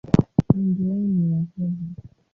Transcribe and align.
Wengi 0.55 0.83
wao 0.83 0.99
ni 1.07 1.21
Wahehe. 1.31 1.73